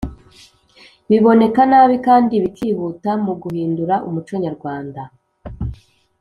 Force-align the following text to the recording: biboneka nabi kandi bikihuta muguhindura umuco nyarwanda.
biboneka 1.09 1.61
nabi 1.71 1.95
kandi 2.07 2.33
bikihuta 2.43 3.11
muguhindura 3.25 3.95
umuco 4.07 4.33
nyarwanda. 4.43 5.01